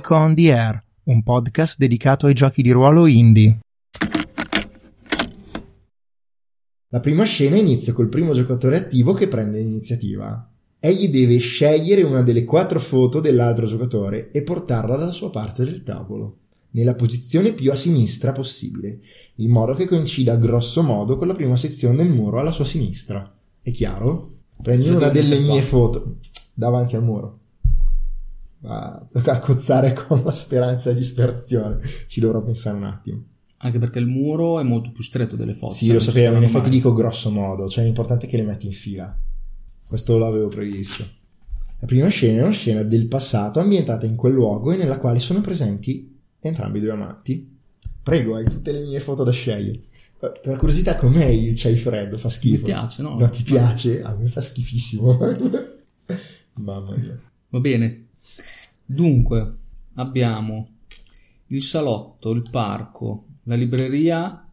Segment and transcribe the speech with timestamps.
[0.00, 3.58] Geek on the Air, un podcast dedicato ai giochi di ruolo indie.
[6.88, 10.50] La prima scena inizia col primo giocatore attivo che prende l'iniziativa.
[10.78, 15.82] Egli deve scegliere una delle quattro foto dell'altro giocatore e portarla dalla sua parte del
[15.82, 16.38] tavolo,
[16.70, 19.00] nella posizione più a sinistra possibile,
[19.36, 23.30] in modo che coincida grosso modo con la prima sezione del muro alla sua sinistra.
[23.60, 24.38] È chiaro?
[24.62, 26.16] Prendi una delle mie foto
[26.54, 27.39] davanti al muro
[28.62, 31.80] a, a cozzare con la speranza e disperazione.
[32.06, 33.24] Ci dovrò pensare un attimo.
[33.58, 35.74] Anche perché il muro è molto più stretto delle foto.
[35.74, 38.72] Sì, lo sapevo, in effetti dico grosso modo, cioè l'importante è che le metti in
[38.72, 39.14] fila.
[39.86, 41.04] Questo l'avevo previsto.
[41.78, 45.18] La prima scena è una scena del passato ambientata in quel luogo e nella quale
[45.18, 47.58] sono presenti entrambi i due amanti.
[48.02, 49.80] Prego, hai tutte le mie foto da scegliere.
[50.18, 52.18] Per curiosità, com'è il chai freddo?
[52.18, 52.66] Fa schifo?
[52.66, 53.18] Mi piace, no?
[53.18, 54.02] No, ti piace?
[54.02, 55.18] A me fa schifissimo.
[56.56, 57.18] Mamma mia.
[57.48, 58.08] Va bene.
[58.92, 59.52] Dunque,
[59.94, 60.68] abbiamo
[61.46, 64.48] il salotto, il parco, la libreria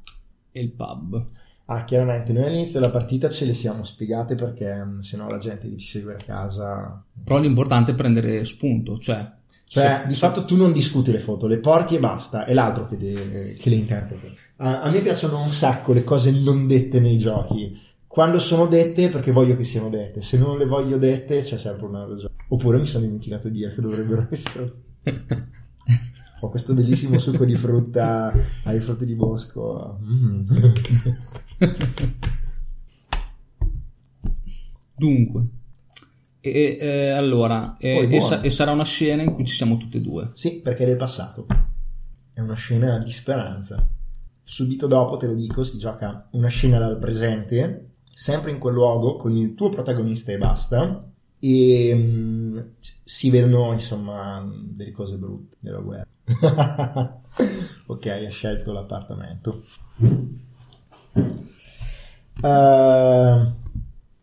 [0.51, 1.25] e il pub.
[1.65, 5.67] Ah, chiaramente, noi all'inizio della partita ce le siamo spiegate perché mm, sennò la gente
[5.67, 7.03] che ci segue a casa...
[7.23, 9.33] Però l'importante è prendere spunto, cioè...
[9.69, 12.87] Cioè, se, di fatto tu non discuti le foto, le porti e basta, è l'altro
[12.87, 14.27] che, de- che le interpreta.
[14.57, 17.85] A-, a me piacciono un sacco le cose non dette nei giochi
[18.17, 21.85] quando sono dette perché voglio che siano dette, se non le voglio dette c'è sempre
[21.85, 22.33] una ragione.
[22.49, 24.73] Oppure mi sono dimenticato di dire che dovrebbero essere.
[26.41, 28.31] Ho questo bellissimo succo di frutta
[28.65, 29.99] ai frutti di bosco.
[30.03, 30.49] Mm.
[34.95, 35.47] Dunque,
[36.51, 39.97] e, e allora, e, e, sa- e, sarà una scena in cui ci siamo tutte
[39.97, 40.31] e due.
[40.35, 41.45] Sì, perché è del passato.
[42.33, 43.89] È una scena di speranza.
[44.43, 49.15] Subito dopo, te lo dico, si gioca una scena dal presente sempre in quel luogo
[49.15, 51.07] con il tuo protagonista e basta
[51.47, 52.65] e um,
[53.03, 56.05] si vedono insomma delle cose brutte della guerra
[57.87, 59.63] ok ha scelto l'appartamento.
[62.39, 63.51] Uh,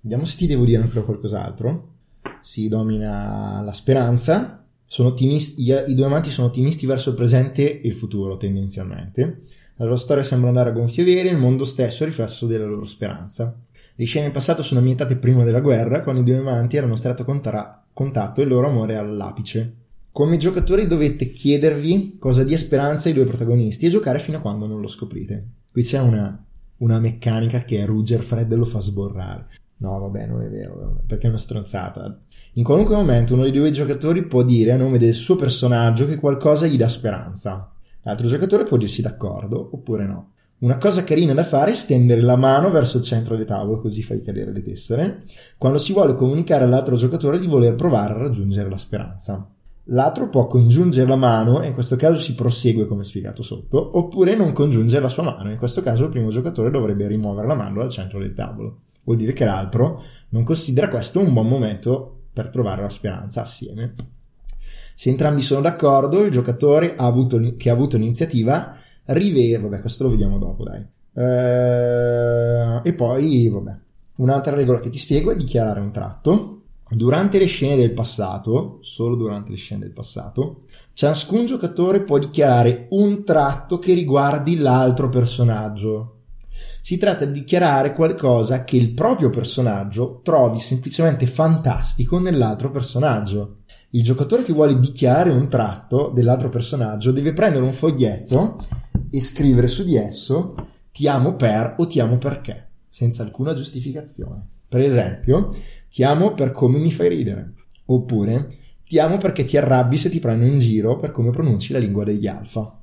[0.01, 1.93] vediamo se ti devo dire ancora qualcos'altro.
[2.41, 4.59] Si domina la speranza.
[4.97, 9.43] Ottimisti, i due amanti sono ottimisti verso il presente e il futuro tendenzialmente
[9.77, 12.85] la loro storia sembra andare a gonfie vere il mondo stesso è riflesso della loro
[12.85, 13.57] speranza
[13.97, 17.25] le scene in passato sono ambientate prima della guerra, quando i due amanti erano stretto
[17.25, 19.75] contra- contatto e il loro amore all'apice.
[20.11, 24.67] Come giocatori dovete chiedervi cosa dia speranza ai due protagonisti e giocare fino a quando
[24.67, 25.47] non lo scoprite.
[25.71, 26.45] Qui c'è una,
[26.79, 29.47] una meccanica che Ruger Fred lo fa sborrare.
[29.77, 32.19] No, vabbè, non è vero, perché è una stronzata.
[32.55, 36.19] In qualunque momento uno dei due giocatori può dire a nome del suo personaggio che
[36.19, 37.74] qualcosa gli dà speranza.
[38.05, 40.31] L'altro giocatore può dirsi d'accordo oppure no.
[40.59, 44.03] Una cosa carina da fare è stendere la mano verso il centro del tavolo, così
[44.03, 45.25] fai cadere le tessere,
[45.59, 49.47] quando si vuole comunicare all'altro giocatore di voler provare a raggiungere la speranza.
[49.89, 54.35] L'altro può congiungere la mano, e in questo caso si prosegue come spiegato sotto, oppure
[54.37, 57.81] non congiungere la sua mano, in questo caso il primo giocatore dovrebbe rimuovere la mano
[57.81, 58.79] dal centro del tavolo.
[59.05, 60.01] Vuol dire che l'altro
[60.31, 63.93] non considera questo un buon momento per trovare la speranza assieme.
[64.95, 70.05] Se entrambi sono d'accordo, il giocatore ha avuto, che ha avuto l'iniziativa rivede, vabbè, questo
[70.05, 70.87] lo vediamo dopo, dai.
[71.17, 73.77] Eh, e poi, vabbè,
[74.17, 76.51] un'altra regola che ti spiego è dichiarare un tratto.
[76.89, 80.59] Durante le scene del passato, solo durante le scene del passato,
[80.93, 86.11] ciascun giocatore può dichiarare un tratto che riguardi l'altro personaggio.
[86.81, 93.63] Si tratta di dichiarare qualcosa che il proprio personaggio trovi semplicemente fantastico nell'altro personaggio.
[93.95, 98.59] Il giocatore che vuole dichiarare un tratto dell'altro personaggio deve prendere un foglietto
[99.09, 100.57] e scrivere su di esso
[100.91, 104.47] ti amo per o ti amo perché, senza alcuna giustificazione.
[104.69, 105.55] Per esempio,
[105.89, 107.53] ti amo per come mi fai ridere,
[107.85, 111.79] oppure ti amo perché ti arrabbi se ti prendo in giro per come pronunci la
[111.79, 112.77] lingua degli alfa.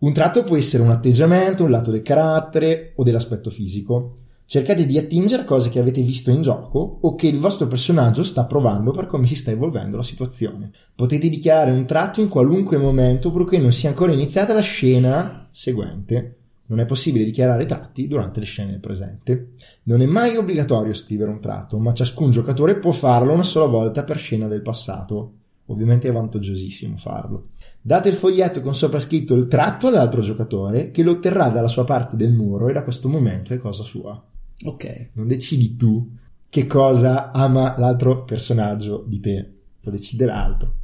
[0.00, 4.16] Un tratto può essere un atteggiamento, un lato del carattere o dell'aspetto fisico.
[4.46, 8.44] Cercate di attingere cose che avete visto in gioco o che il vostro personaggio sta
[8.44, 10.70] provando per come si sta evolvendo la situazione.
[10.94, 16.36] Potete dichiarare un tratto in qualunque momento purché non sia ancora iniziata la scena seguente.
[16.66, 19.50] Non è possibile dichiarare tratti durante le scene del presente.
[19.84, 24.04] Non è mai obbligatorio scrivere un tratto, ma ciascun giocatore può farlo una sola volta
[24.04, 25.32] per scena del passato.
[25.66, 27.48] Ovviamente è vantaggiosissimo farlo.
[27.80, 31.84] Date il foglietto con sopra scritto il tratto all'altro giocatore che lo otterrà dalla sua
[31.84, 34.22] parte del muro e da questo momento è cosa sua.
[34.64, 35.10] Ok.
[35.14, 36.10] Non decidi tu
[36.48, 40.74] che cosa ama l'altro personaggio di te, lo decide l'altro.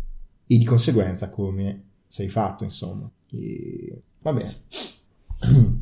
[0.46, 3.08] E di conseguenza come sei fatto, insomma.
[3.31, 4.02] E...
[4.20, 4.50] Va bene.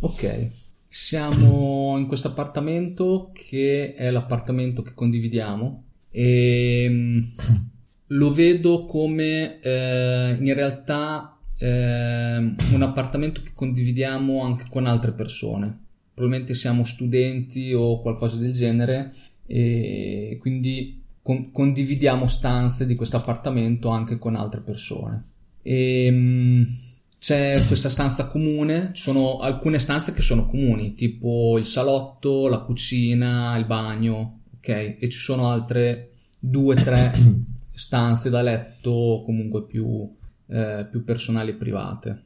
[0.00, 0.50] ok.
[0.88, 7.22] Siamo in questo appartamento che è l'appartamento che condividiamo e
[8.08, 15.84] lo vedo come eh, in realtà eh, un appartamento che condividiamo anche con altre persone.
[16.16, 19.12] Probabilmente siamo studenti o qualcosa del genere
[19.44, 25.22] e quindi con- condividiamo stanze di questo appartamento anche con altre persone.
[25.60, 26.76] E, mh,
[27.18, 32.60] c'è questa stanza comune, ci sono alcune stanze che sono comuni, tipo il salotto, la
[32.60, 34.96] cucina, il bagno, ok?
[34.98, 37.12] E ci sono altre due, tre
[37.76, 40.10] stanze da letto comunque più,
[40.46, 42.22] eh, più personali e private.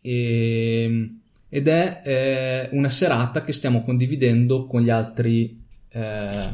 [0.00, 1.10] E,
[1.48, 6.48] ed è eh, una serata che stiamo condividendo con gli altri eh,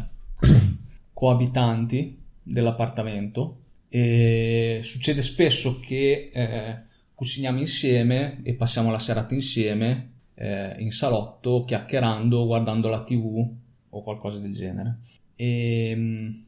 [1.12, 3.56] coabitanti dell'appartamento
[3.88, 6.82] e succede spesso che eh,
[7.14, 13.48] cuciniamo insieme e passiamo la serata insieme eh, in salotto chiacchierando, guardando la tv
[13.90, 14.98] o qualcosa del genere.
[15.36, 16.42] E,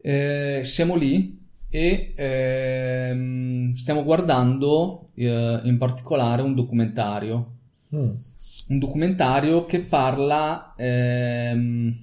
[0.00, 1.38] eh, siamo lì
[1.70, 7.56] e ehm, stiamo guardando eh, in particolare un documentario.
[7.94, 8.10] Mm.
[8.68, 11.94] Un documentario che parla ehm,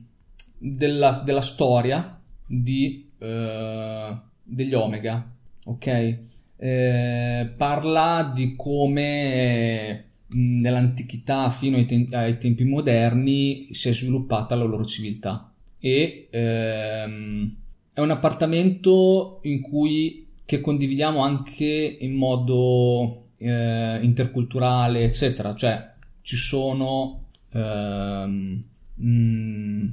[0.57, 5.31] della, della, storia di, eh, degli Omega,
[5.65, 6.17] ok?
[6.57, 14.55] Eh, parla di come mh, nell'antichità fino ai, te- ai, tempi moderni si è sviluppata
[14.55, 17.55] la loro civiltà e ehm,
[17.93, 26.35] è un appartamento in cui che condividiamo anche in modo eh, interculturale eccetera cioè ci
[26.35, 28.63] sono ehm,
[28.95, 29.87] mh,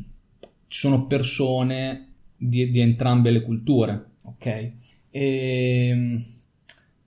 [0.68, 2.06] ci sono persone
[2.36, 4.46] di, di entrambe le culture, ok?
[4.46, 4.72] E,
[5.10, 6.24] ehm,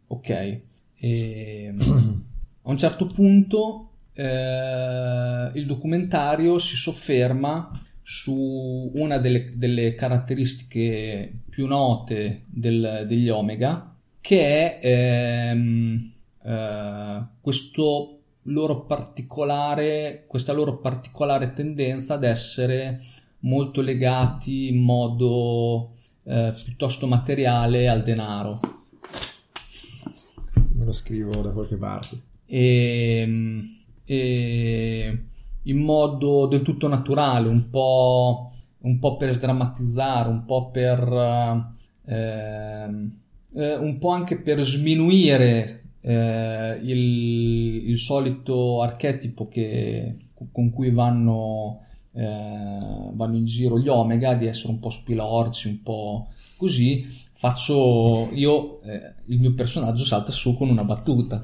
[0.07, 0.59] ok.
[0.97, 7.71] E, a un certo punto eh, il documentario si sofferma
[8.01, 16.13] su una delle, delle caratteristiche più note del, degli Omega, che è ehm,
[16.45, 23.01] eh, questo loro particolare, questa loro particolare tendenza ad essere
[23.39, 25.89] molto legati in modo
[26.23, 28.59] eh, piuttosto materiale al denaro.
[30.73, 32.21] Me lo scrivo da qualche parte.
[32.45, 33.63] E,
[34.03, 35.23] e
[35.63, 41.73] in modo del tutto naturale, un po', un po per sdrammatizzare, un po' per...
[42.05, 43.23] Eh,
[43.57, 50.15] eh, un po' anche per sminuire eh, il, il solito archetipo che,
[50.51, 51.79] con cui vanno
[52.11, 58.29] eh, vanno in giro gli Omega di essere un po' spilorci, un po' così, faccio
[58.33, 61.43] io, eh, il mio personaggio salta su con una battuta.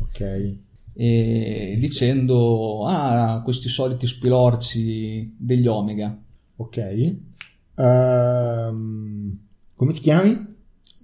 [0.00, 0.56] Ok.
[0.94, 6.16] E dicendo, ah, questi soliti spilorci degli Omega.
[6.56, 7.16] Ok.
[7.76, 9.38] Um,
[9.74, 10.54] come ti chiami?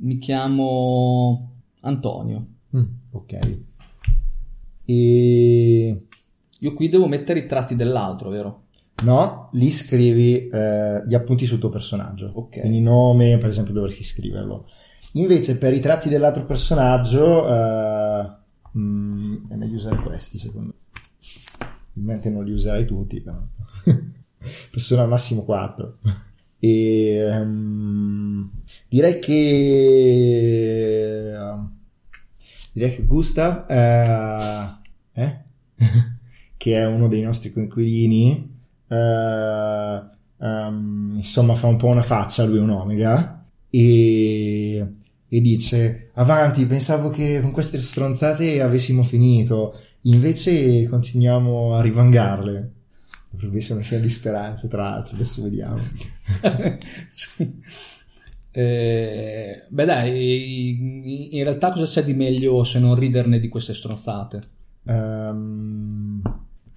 [0.00, 2.57] Mi chiamo Antonio.
[2.76, 3.38] Mm, ok.
[4.84, 6.02] E...
[6.60, 8.62] Io qui devo mettere i tratti dell'altro, vero?
[9.04, 12.30] No, lì scrivi eh, gli appunti sul tuo personaggio.
[12.34, 12.60] Ok.
[12.60, 14.66] Quindi nome, per esempio, dovresti scriverlo.
[15.12, 18.28] Invece per i tratti dell'altro personaggio eh,
[18.76, 20.86] mm, è meglio usare questi, secondo me.
[21.96, 23.38] Ovviamente non li userai tutti, però.
[24.70, 25.98] Persona al massimo 4.
[26.58, 28.50] E um,
[28.88, 30.18] direi che
[32.78, 34.78] direi che Gustav eh,
[35.12, 35.38] eh?
[36.56, 38.56] che è uno dei nostri coinquilini
[38.88, 40.02] Uh,
[40.38, 44.78] um, insomma fa un po' una faccia lui un omega e,
[45.28, 52.72] e dice avanti pensavo che con queste stronzate avessimo finito invece continuiamo a rivangarle
[53.28, 55.76] dovrebbe essere una scena di speranza tra l'altro adesso vediamo
[58.50, 64.40] eh, beh dai in realtà cosa c'è di meglio se non riderne di queste stronzate?
[64.84, 66.22] Um,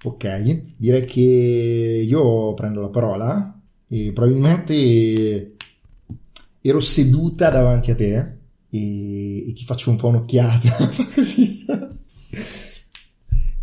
[0.04, 5.54] Ok, direi che io prendo la parola e probabilmente
[6.60, 8.38] ero seduta davanti a te
[8.68, 10.76] e, e ti faccio un po' un'occhiata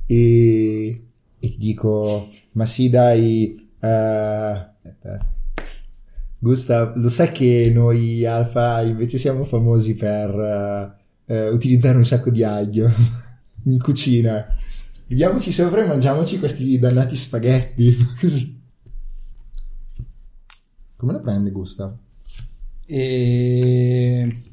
[0.08, 1.02] e, e,
[1.40, 3.88] ti dico ma sì dai uh,
[6.40, 12.30] Gustav lo sai che noi Alfa invece siamo famosi per uh, uh, utilizzare un sacco
[12.30, 12.90] di aglio
[13.66, 14.48] in cucina
[15.10, 17.96] Viviamoci sopra e mangiamoci questi dannati spaghetti.
[18.22, 18.62] Così.
[20.96, 21.96] Come la prende Gustav?
[22.86, 24.44] E...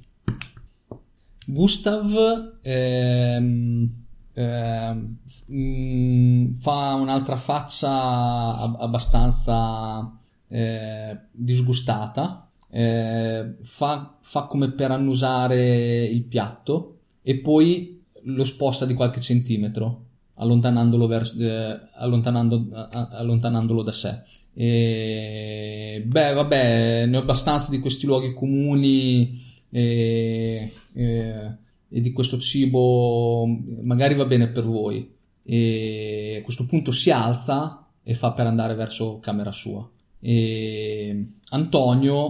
[1.47, 5.17] Gustav ehm, ehm,
[5.53, 10.11] mm, fa un'altra faccia abbastanza
[10.49, 18.95] eh, disgustata eh, fa, fa come per annusare il piatto e poi lo sposta di
[18.95, 20.03] qualche centimetro
[20.35, 24.21] allontanandolo, verso, eh, allontanando, a- allontanandolo da sé.
[24.53, 29.39] E, beh, vabbè, ne ho abbastanza di questi luoghi comuni
[29.71, 31.57] e, e-
[31.89, 33.47] e di questo cibo,
[33.83, 35.15] magari va bene per voi.
[35.45, 39.89] E a questo punto si alza e fa per andare verso camera sua.
[40.21, 42.29] E Antonio,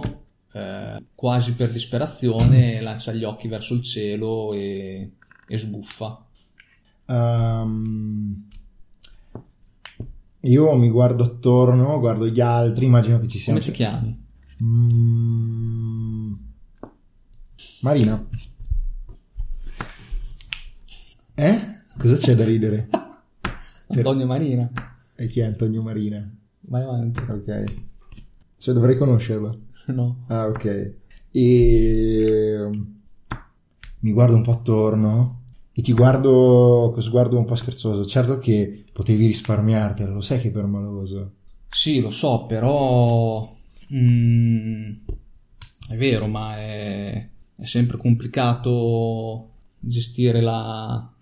[0.51, 5.11] eh, quasi per disperazione, lancia gli occhi verso il cielo e,
[5.47, 6.25] e sbuffa.
[7.05, 8.47] Ehm,
[10.41, 13.59] io mi guardo attorno, guardo gli altri, immagino che ci siano.
[13.59, 14.25] Come ti chiami?
[14.63, 16.33] Mm,
[17.81, 18.27] Marina.
[21.35, 21.75] Eh?
[21.97, 22.87] Cosa c'è da ridere?
[23.87, 24.69] Antonio Marina.
[25.15, 26.36] E chi è Antonio Marina?
[26.67, 27.19] Vai avanti.
[27.21, 27.63] Ok.
[28.57, 29.65] Cioè dovrei conoscerlo.
[29.87, 30.25] No.
[30.27, 30.95] Ah, ok.
[31.31, 32.69] E
[33.99, 38.03] mi guardo un po' attorno e ti guardo con sguardo un po' scherzoso.
[38.03, 41.35] Certo che potevi risparmiartelo, lo sai che è permaloso.
[41.69, 43.49] Sì, lo so, però...
[43.93, 44.91] mm,
[45.89, 51.13] è vero, ma è, è sempre complicato gestire la,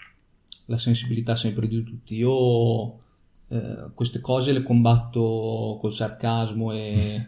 [0.65, 2.15] la sensibilità sempre di tutti.
[2.15, 2.99] Io
[3.49, 7.25] eh, queste cose le combatto col sarcasmo e,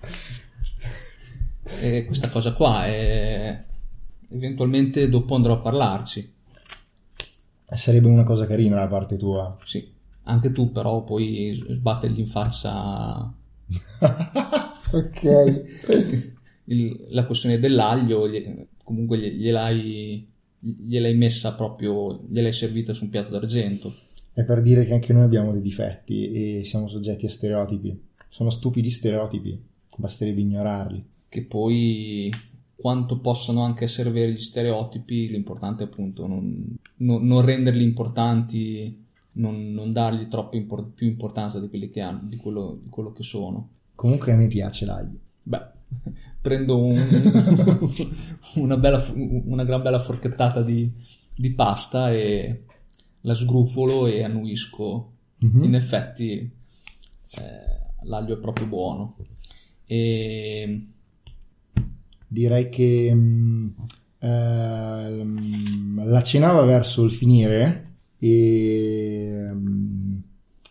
[1.80, 2.86] e questa cosa qua.
[2.86, 3.58] E
[4.30, 6.32] eventualmente dopo andrò a parlarci.
[7.70, 9.54] Eh, Sarebbe una cosa carina da parte tua.
[9.64, 9.86] Sì,
[10.24, 13.32] anche tu però puoi sbattergli in faccia
[14.92, 15.64] ok.
[16.64, 20.26] il- la questione dell'aglio, gli- comunque glie- gliel'hai,
[20.58, 23.94] gliel'hai messa proprio, gliel'hai servita su un piatto d'argento.
[24.38, 28.00] È per dire che anche noi abbiamo dei difetti e siamo soggetti a stereotipi.
[28.28, 29.60] Sono stupidi stereotipi,
[29.96, 31.04] basterebbe ignorarli.
[31.28, 32.30] Che poi
[32.76, 39.06] quanto possano anche essere veri gli stereotipi, l'importante è appunto non, non- non renderli importanti,
[39.32, 43.10] non, non dargli troppo impor- più importanza di quelli che hanno, di quello, di quello
[43.10, 43.70] che sono.
[43.96, 45.18] Comunque a me piace l'aglio.
[45.42, 45.66] Beh,
[46.40, 46.94] prendo un-
[48.54, 50.88] una, bella, una gran bella forchettata di,
[51.34, 52.62] di pasta e
[53.22, 55.12] la sgrufolo e annuisco.
[55.40, 55.62] Mhm.
[55.64, 59.16] In effetti eh, l'aglio è proprio buono.
[59.84, 60.82] E
[62.30, 63.68] Direi che mm,
[64.18, 70.18] ehm, la cena va verso il finire e, mm,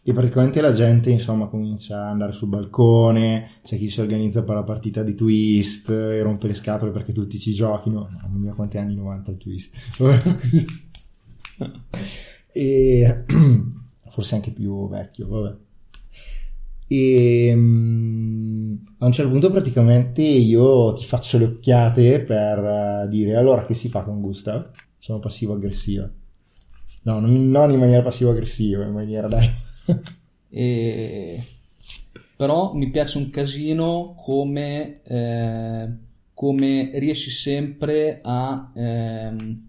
[0.03, 4.53] e praticamente la gente insomma comincia ad andare sul balcone, c'è chi si organizza per
[4.53, 8.07] la partita di twist e rompe le scatole perché tutti ci giochino.
[8.21, 9.75] Mamma mia quanti anni 90 il twist.
[12.57, 13.23] e
[14.09, 15.55] forse anche più vecchio, vabbè.
[16.89, 23.35] E mm, a un certo punto praticamente io ti faccio le occhiate per eh, dire
[23.35, 24.71] allora che si fa con Gustav?
[24.97, 26.09] Sono passivo-aggressiva.
[27.03, 29.49] No, non, non in maniera passivo-aggressiva, in maniera dai.
[30.49, 31.43] E-
[32.37, 35.89] Però mi piace un casino come, eh,
[36.33, 39.66] come riesci sempre a, ehm,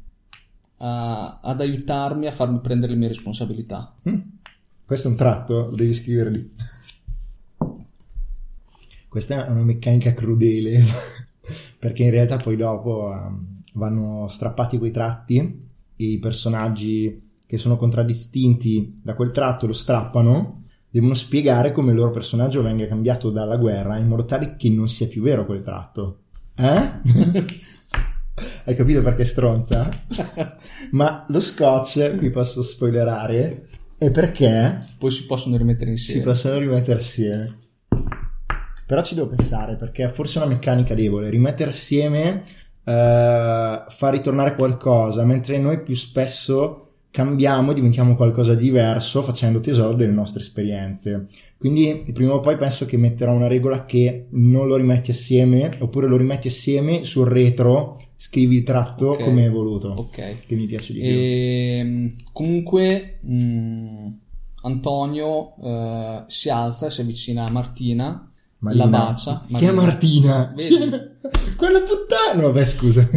[0.78, 3.94] a- ad aiutarmi a farmi prendere le mie responsabilità.
[4.08, 4.20] Mm.
[4.84, 6.50] Questo è un tratto, devi scrivere lì.
[9.08, 10.82] Questa è una meccanica crudele,
[11.78, 15.66] perché in realtà poi dopo ehm, vanno strappati quei tratti
[15.96, 21.96] e i personaggi che sono contraddistinti da quel tratto lo strappano, devono spiegare come il
[21.96, 25.62] loro personaggio venga cambiato dalla guerra in modo tale che non sia più vero quel
[25.62, 26.20] tratto.
[26.54, 27.56] Eh?
[28.64, 29.88] Hai capito perché è stronza?
[30.92, 33.66] Ma lo scotch, vi posso spoilerare,
[33.96, 36.22] è perché Poi si possono rimettere si insieme.
[36.22, 37.54] possono rimettere assieme.
[38.86, 41.28] Però ci devo pensare perché è forse una meccanica debole.
[41.28, 42.42] Rimettere assieme
[42.84, 49.96] eh, fa ritornare qualcosa, mentre noi più spesso cambiamo diventiamo qualcosa di diverso facendo tesoro
[49.96, 51.26] delle nostre esperienze.
[51.56, 56.06] Quindi prima o poi penso che metterò una regola che non lo rimetti assieme, oppure
[56.06, 59.24] lo rimetti assieme sul retro, scrivi il tratto Ok.
[59.24, 60.46] come è voluto, Ok.
[60.46, 61.08] che mi piace di più.
[61.08, 64.08] E, comunque, mh,
[64.62, 68.84] Antonio eh, si alza e si avvicina a Martina, Marina.
[68.84, 69.44] la bacia.
[69.56, 70.52] Chi è Martina?
[70.56, 70.76] Vedi?
[71.56, 72.42] Quella puttana!
[72.42, 73.08] No, beh, scusa.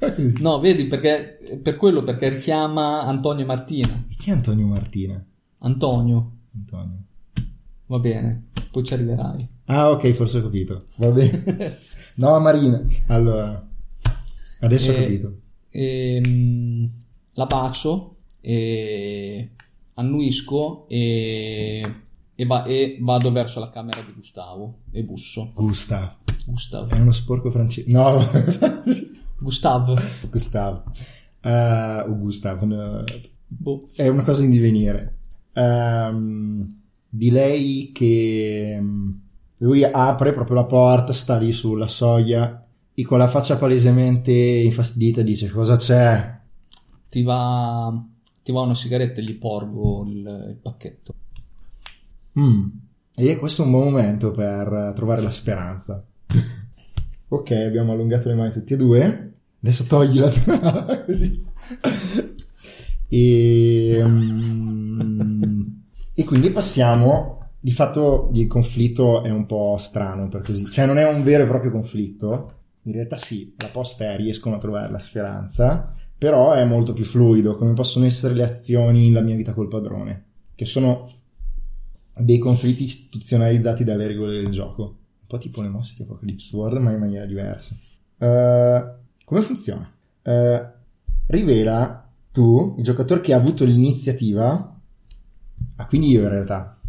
[0.40, 4.04] No, vedi, perché per quello, perché richiama Antonio e Martina.
[4.18, 5.22] Chi è Antonio Martina?
[5.58, 6.96] Antonio, Antonio.
[7.86, 9.48] va bene, poi ci arriverai.
[9.66, 10.78] Ah, ok, forse ho capito.
[10.96, 11.76] Va bene.
[12.16, 12.82] No, Marina.
[13.08, 13.68] Allora,
[14.60, 15.36] adesso ho E- capito.
[15.70, 16.90] E, mh,
[17.34, 19.50] la bacio e
[19.94, 21.86] annuisco e,
[22.34, 25.52] e va- e vado verso la camera di Gustavo e busso.
[25.54, 26.18] Gusta.
[26.46, 26.88] Gustav.
[26.90, 27.90] È uno sporco francese.
[27.92, 28.18] No,
[29.40, 30.00] Gustav.
[30.30, 30.84] Gustavo.
[31.40, 32.62] Eh, o Gustav.
[32.70, 33.82] eh, Boh.
[33.96, 35.18] È una cosa in divenire.
[35.54, 39.10] Ehm, di lei che mm,
[39.58, 45.22] lui apre proprio la porta, sta lì sulla soglia e con la faccia palesemente infastidita
[45.22, 46.38] dice cosa c'è?
[47.08, 47.92] Ti va,
[48.42, 51.14] ti va una sigaretta e gli porgo il, il pacchetto.
[52.38, 52.68] Mm.
[53.16, 56.04] E questo è un buon momento per trovare la speranza.
[57.28, 59.29] ok, abbiamo allungato le mani tutti e due.
[59.62, 60.30] Adesso toglila
[61.04, 61.46] così.
[63.08, 65.60] E, mm,
[66.14, 67.38] e quindi passiamo.
[67.62, 71.44] Di fatto il conflitto è un po' strano per così, cioè non è un vero
[71.44, 72.54] e proprio conflitto.
[72.84, 77.04] In realtà sì, la posta è riescono a trovare la speranza, però è molto più
[77.04, 80.24] fluido, come possono essere le azioni La mia vita col padrone,
[80.54, 81.06] che sono
[82.16, 84.82] dei conflitti istituzionalizzati dalle regole del gioco.
[84.82, 87.76] Un po' tipo le mosse di Apocalypse World, ma in maniera diversa.
[88.16, 88.99] Eh,
[89.30, 89.88] come funziona?
[90.22, 90.68] Eh,
[91.28, 94.76] rivela tu, il giocatore che ha avuto l'iniziativa,
[95.76, 96.80] ah, quindi io in realtà,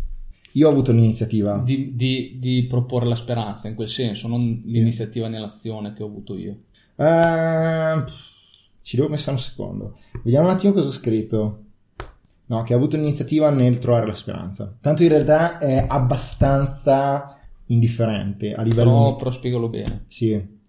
[0.53, 1.59] io ho avuto l'iniziativa.
[1.59, 6.35] Di, di- di proporre la speranza in quel senso, non l'iniziativa nell'azione che ho avuto
[6.35, 6.61] io.
[6.95, 8.03] Eh,
[8.81, 9.95] ci devo pensare un secondo.
[10.23, 11.65] Vediamo un attimo cosa ho scritto.
[12.47, 14.75] No, che ha avuto l'iniziativa nel trovare la speranza.
[14.81, 18.89] Tanto in realtà è abbastanza indifferente a livello...
[18.89, 20.05] Però, però spiegalo bene.
[20.07, 20.59] Sì.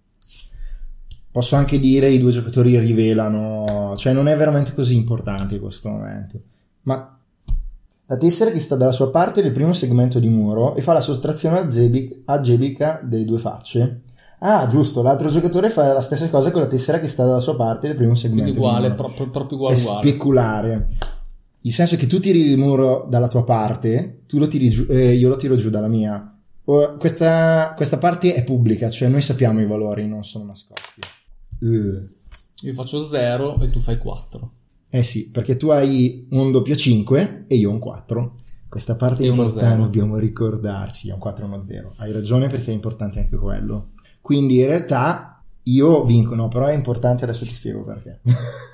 [1.33, 5.89] Posso anche dire i due giocatori rivelano, cioè non è veramente così importante in questo
[5.89, 6.39] momento.
[6.83, 7.17] Ma
[8.05, 11.01] la tessera che sta dalla sua parte il primo segmento di muro e fa la
[11.01, 11.67] sottrazione
[12.27, 14.03] algebrica delle due facce.
[14.41, 17.57] Ah, giusto, l'altro giocatore fa la stessa cosa con la tessera che sta dalla sua
[17.57, 18.51] parte del primo segmento.
[18.51, 20.01] Quindi uguale, proprio, proprio È uguale, uguale.
[20.09, 20.87] speculare.
[21.63, 24.85] Il senso è che tu tiri il muro dalla tua parte, tu lo tiri giù,
[24.91, 26.29] eh, io lo tiro giù dalla mia.
[26.65, 31.01] O- Questa, questa parte è pubblica, cioè noi sappiamo i valori, non sono nascosti.
[31.63, 32.09] Eh.
[32.67, 34.53] Io faccio 0 e tu fai 4.
[34.91, 38.35] Eh sì, perché tu hai un doppio 5 e io un 4.
[38.69, 41.95] Questa parte è importante, dobbiamo ricordarci, è un 4 e uno 0.
[41.97, 43.91] Hai ragione perché è importante anche quello.
[44.21, 48.21] Quindi in realtà io vinco, no, però è importante, adesso ti spiego perché.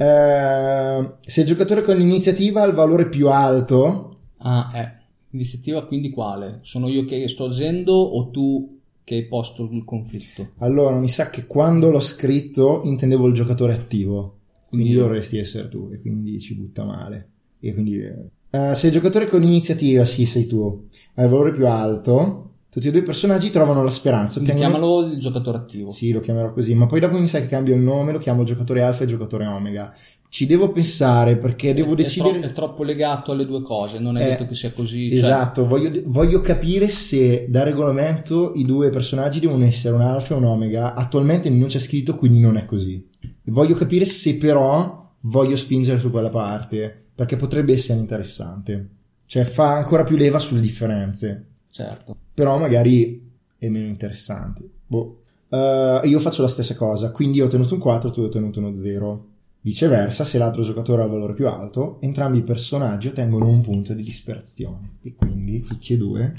[0.00, 4.10] Eh, se il giocatore con l'iniziativa ha il valore più alto,
[4.42, 4.98] Ah, eh.
[5.30, 6.58] L'iniziativa quindi quale?
[6.62, 8.79] Sono io che sto agendo o tu
[9.10, 10.50] che hai posto il conflitto?
[10.58, 14.36] allora mi sa che quando l'ho scritto intendevo il giocatore attivo.
[14.68, 17.28] Quindi dovresti essere tu e quindi ci butta male.
[17.58, 21.66] E quindi, eh, se il giocatore con l'iniziativa, sì, sei tu, ha il valore più
[21.66, 24.38] alto, tutti e due i personaggi trovano la speranza.
[24.38, 25.90] Ottengono- chiamalo il giocatore attivo.
[25.90, 28.44] Sì, lo chiamerò così, ma poi dopo mi sa che cambio il nome, lo chiamo
[28.44, 29.92] giocatore alfa e giocatore omega.
[30.32, 32.38] Ci devo pensare perché devo È, decidere...
[32.38, 35.08] tro- è troppo legato alle due cose, non è Eh, detto che sia così.
[35.08, 40.34] cioè- Esatto, voglio, voglio capire se da regolamento i due personaggi devono essere un alfa
[40.34, 40.94] e un omega.
[40.94, 43.04] Attualmente non c'è scritto, quindi non è così.
[43.46, 48.88] Voglio capire se però voglio spingere su quella parte, perché potrebbe essere interessante.
[49.26, 52.16] Cioè fa ancora più leva sulle differenze, certo.
[52.32, 54.62] però magari è meno interessante.
[54.86, 55.22] Boh.
[55.48, 58.60] Eh, io faccio la stessa cosa, quindi io ho ottenuto un 4, tu hai ottenuto
[58.60, 59.26] uno 0.
[59.62, 63.92] Viceversa, se l'altro giocatore ha il valore più alto, entrambi i personaggi ottengono un punto
[63.92, 64.98] di disperazione.
[65.02, 66.32] E quindi tutti e due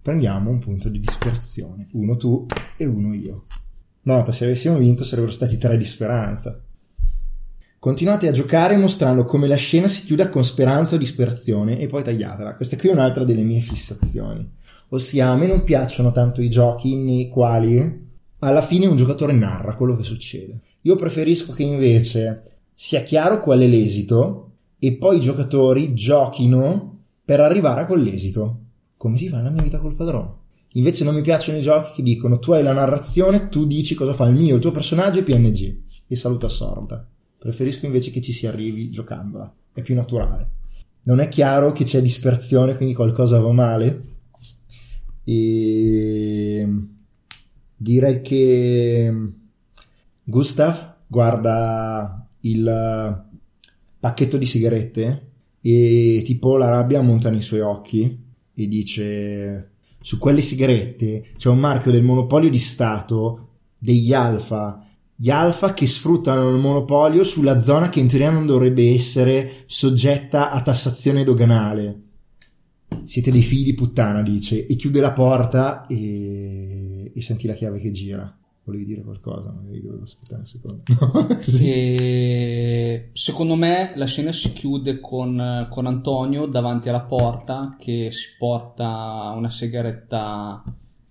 [0.00, 1.88] prendiamo un punto di disperazione.
[1.92, 2.46] Uno tu
[2.76, 3.46] e uno io.
[4.02, 6.62] Nota, se avessimo vinto sarebbero stati tre di speranza.
[7.80, 12.04] Continuate a giocare mostrando come la scena si chiuda con speranza o disperazione e poi
[12.04, 12.54] tagliatela.
[12.54, 14.48] Questa qui è un'altra delle mie fissazioni.
[14.90, 18.06] Ossia, a me non piacciono tanto i giochi nei quali
[18.38, 20.60] alla fine un giocatore narra quello che succede.
[20.82, 22.42] Io preferisco che invece
[22.74, 28.60] sia chiaro qual è l'esito e poi i giocatori giochino per arrivare a quell'esito.
[28.96, 30.46] Come si fa nella mia vita col padrone.
[30.72, 34.12] Invece non mi piacciono i giochi che dicono tu hai la narrazione, tu dici cosa
[34.12, 37.06] fa il mio, il tuo personaggio è PNG e saluta sorda.
[37.38, 40.50] Preferisco invece che ci si arrivi giocandola, è più naturale.
[41.04, 44.00] Non è chiaro che c'è disperazione, quindi qualcosa va male.
[45.24, 46.68] E
[47.76, 49.32] direi che
[50.30, 53.24] Gustav guarda il
[53.98, 55.30] pacchetto di sigarette
[55.62, 59.70] e tipo la rabbia monta nei suoi occhi e dice
[60.02, 64.84] su quelle sigarette c'è un marchio del monopolio di Stato degli alfa.
[65.16, 70.50] Gli alfa che sfruttano il monopolio sulla zona che in teoria non dovrebbe essere soggetta
[70.50, 72.02] a tassazione doganale.
[73.02, 77.78] Siete dei figli di puttana dice e chiude la porta e, e senti la chiave
[77.78, 78.30] che gira
[78.68, 80.82] volevi dire qualcosa magari dovevo aspettare un secondo
[81.42, 81.70] Così.
[81.70, 88.36] E secondo me la scena si chiude con, con Antonio davanti alla porta che si
[88.38, 90.62] porta una sigaretta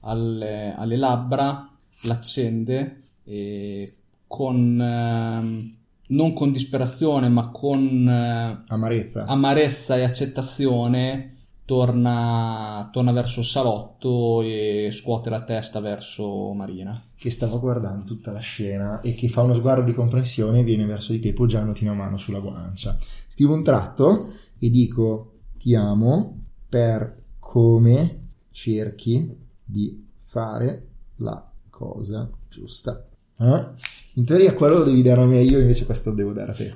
[0.01, 1.67] alle, alle labbra,
[2.03, 3.95] l'accende e
[4.27, 5.75] con ehm,
[6.09, 9.25] non con disperazione, ma con eh, Amarezza.
[9.25, 11.33] amarezza e accettazione
[11.67, 17.09] torna, torna verso il salotto e scuote la testa verso Marina.
[17.13, 20.85] che stava guardando tutta la scena e che fa uno sguardo di comprensione e viene
[20.85, 22.97] verso di te poggiandoti una mano sulla guancia.
[23.27, 29.29] Scrivo un tratto e dico ti amo per come cerchi
[29.65, 33.03] di fare la cosa giusta.
[33.39, 33.65] Eh?
[34.13, 36.55] In teoria quello lo devi dare a me io, invece questo lo devo dare a
[36.55, 36.73] te.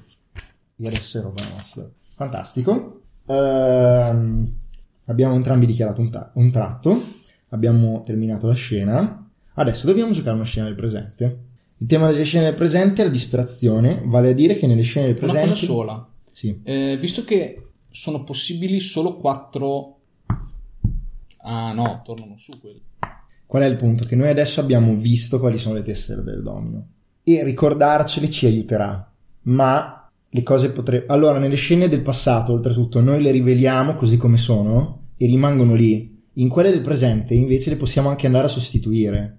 [0.75, 1.89] E adesso è roba nostra.
[1.95, 2.99] Fantastico.
[3.27, 4.59] Ehm,
[5.11, 7.01] abbiamo entrambi dichiarato un, ta- un tratto.
[7.49, 9.29] Abbiamo terminato la scena.
[9.53, 11.39] Adesso dobbiamo giocare una scena del presente.
[11.77, 15.07] Il tema delle scene del presente è la disperazione, vale a dire che nelle scene
[15.07, 15.49] del Una presente...
[15.49, 16.59] cosa sola, Sì.
[16.63, 19.97] Eh, visto che sono possibili solo quattro...
[21.43, 22.81] Ah no, tornano su quelli.
[23.47, 24.07] Qual è il punto?
[24.07, 26.87] Che noi adesso abbiamo visto quali sono le tessere del domino
[27.23, 29.11] e ricordarcele ci aiuterà,
[29.43, 31.11] ma le cose potrebbero...
[31.11, 36.19] Allora, nelle scene del passato, oltretutto, noi le riveliamo così come sono e rimangono lì.
[36.33, 39.37] In quelle del presente, invece, le possiamo anche andare a sostituire.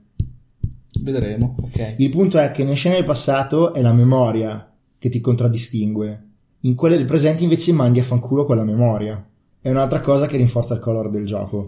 [1.00, 1.94] Vedremo, ok.
[1.98, 6.26] Il punto è che nelle scene del passato è la memoria che ti contraddistingue.
[6.60, 9.28] In quelle del presente, invece, mandi a fanculo quella memoria.
[9.60, 11.66] È un'altra cosa che rinforza il colore del gioco.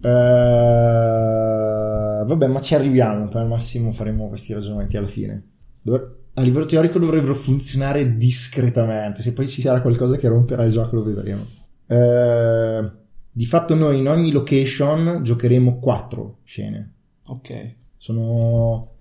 [0.00, 0.08] Eh,
[2.24, 3.26] vabbè, ma ci arriviamo.
[3.26, 5.42] Per al massimo faremo questi ragionamenti alla fine.
[5.82, 9.22] Dov- a livello teorico dovrebbero funzionare discretamente.
[9.22, 11.44] Se poi ci sarà qualcosa che romperà il gioco, lo vedremo.
[11.88, 13.04] Eh,
[13.36, 16.92] di fatto, noi in ogni location giocheremo quattro scene.
[17.26, 17.74] Ok.
[17.98, 18.92] Sono.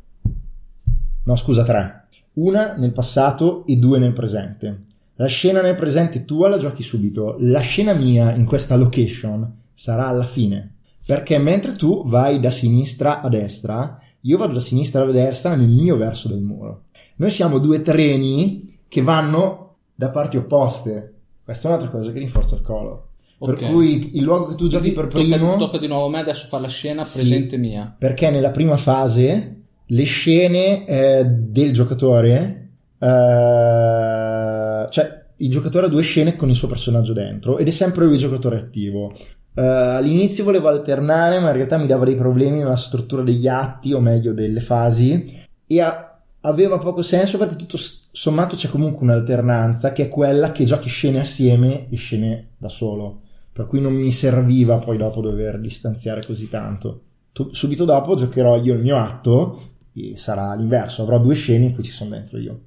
[1.23, 2.07] No, scusa, tre.
[2.33, 4.83] Una nel passato e due nel presente.
[5.13, 7.37] La scena nel presente tua la giochi subito.
[7.39, 10.79] La scena mia in questa location sarà alla fine.
[11.05, 15.69] Perché mentre tu vai da sinistra a destra, io vado da sinistra a destra nel
[15.69, 16.87] mio verso del muro.
[17.15, 21.13] Noi siamo due treni che vanno da parti opposte.
[21.41, 23.13] Questa è un'altra cosa che rinforza il color.
[23.37, 23.65] Per Ok.
[23.69, 25.35] cui il luogo che tu giochi per primo.
[25.37, 27.19] Tocca, tocca di nuovo a me adesso fare la scena Sì.
[27.19, 27.93] presente mia.
[27.97, 32.69] perché nella prima fase le scene eh, del giocatore,
[32.99, 38.05] eh, cioè il giocatore ha due scene con il suo personaggio dentro ed è sempre
[38.05, 39.13] lui il giocatore attivo.
[39.57, 43.93] Eh, all'inizio volevo alternare, ma in realtà mi dava dei problemi nella struttura degli atti,
[43.93, 49.03] o meglio delle fasi, e a- aveva poco senso perché tutto s- sommato c'è comunque
[49.03, 53.21] un'alternanza che è quella che giochi scene assieme e scene da solo.
[53.55, 57.03] Per cui non mi serviva poi dopo dover distanziare così tanto.
[57.31, 59.61] Tu- subito dopo giocherò io il mio atto
[59.93, 62.59] e sarà l'inverso, avrò due scene in cui ci sono dentro io.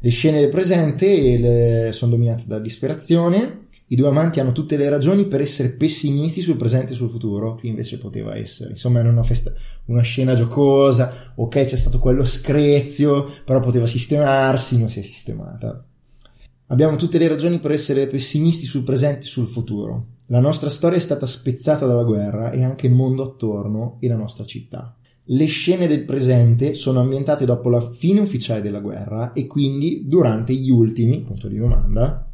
[0.00, 4.88] Le scene del presente le- sono dominate dalla disperazione, i due amanti hanno tutte le
[4.88, 9.10] ragioni per essere pessimisti sul presente e sul futuro, qui invece poteva essere, insomma era
[9.10, 9.52] una, festa-
[9.88, 15.84] una scena giocosa, ok c'è stato quello screzio, però poteva sistemarsi, non si è sistemata.
[16.70, 20.16] Abbiamo tutte le ragioni per essere pessimisti sul presente e sul futuro.
[20.26, 24.16] La nostra storia è stata spezzata dalla guerra e anche il mondo attorno e la
[24.16, 24.94] nostra città.
[25.30, 30.52] Le scene del presente sono ambientate dopo la fine ufficiale della guerra e quindi durante
[30.52, 32.30] gli ultimi, punto di domanda,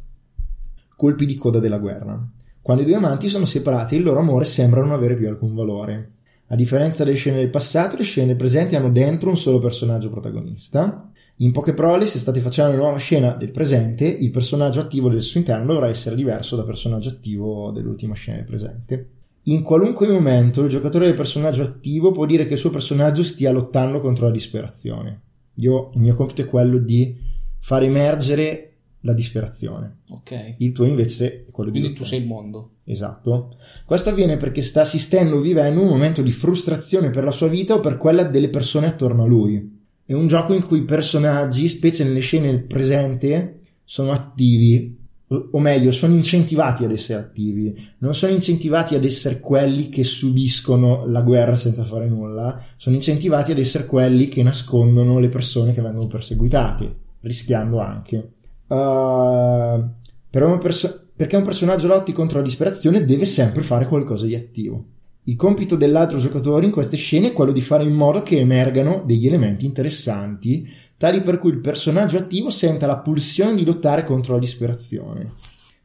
[0.97, 2.29] colpi di coda della guerra.
[2.61, 6.11] Quando i due amanti sono separati il loro amore sembra non avere più alcun valore.
[6.47, 10.09] A differenza delle scene del passato, le scene del presente hanno dentro un solo personaggio
[10.09, 11.09] protagonista.
[11.39, 15.21] In poche parole, se state facendo una nuova scena del presente, il personaggio attivo del
[15.21, 19.09] suo interno dovrà essere diverso dal personaggio attivo dell'ultima scena del presente.
[19.47, 23.51] In qualunque momento il giocatore del personaggio attivo può dire che il suo personaggio stia
[23.51, 25.21] lottando contro la disperazione.
[25.55, 27.15] Io, il mio compito è quello di
[27.59, 28.71] far emergere
[29.01, 29.97] la disperazione.
[30.11, 30.55] Ok.
[30.59, 32.71] Il tuo invece è quello di Quindi tu sei il mondo.
[32.85, 33.55] Esatto.
[33.85, 37.75] Questo avviene perché sta assistendo o vivendo un momento di frustrazione per la sua vita
[37.75, 39.74] o per quella delle persone attorno a lui.
[40.07, 44.95] È un gioco in cui i personaggi, specie nelle scene del presente, sono attivi,
[45.27, 47.75] o meglio, sono incentivati ad essere attivi.
[47.99, 53.51] Non sono incentivati ad essere quelli che subiscono la guerra senza fare nulla, sono incentivati
[53.51, 58.33] ad essere quelli che nascondono le persone che vengono perseguitate, rischiando anche.
[58.67, 59.89] Uh,
[60.29, 64.35] per un perso- perché un personaggio lotti contro la disperazione deve sempre fare qualcosa di
[64.35, 64.85] attivo.
[65.27, 69.01] Il compito dell'altro giocatore in queste scene è quello di fare in modo che emergano
[69.05, 74.33] degli elementi interessanti, tali per cui il personaggio attivo senta la pulsione di lottare contro
[74.33, 75.31] la disperazione.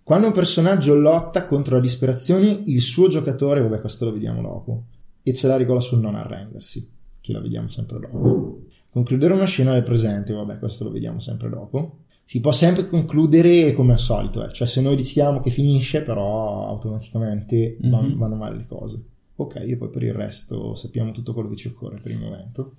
[0.03, 4.85] Quando un personaggio lotta contro la disperazione, il suo giocatore, vabbè, questo lo vediamo dopo,
[5.22, 8.64] e c'è la regola sul non arrendersi, che la vediamo sempre dopo.
[8.90, 12.00] Concludere una scena del presente, vabbè, questo lo vediamo sempre dopo.
[12.24, 16.68] Si può sempre concludere come al solito, eh, cioè se noi diciamo che finisce, però
[16.68, 18.14] automaticamente Mhm.
[18.16, 19.05] vanno male le cose.
[19.40, 22.74] Ok, io poi per il resto sappiamo tutto quello che ci occorre per il momento.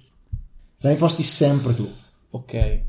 [0.82, 1.89] L'hai posti sempre tu.
[2.30, 2.82] Ok,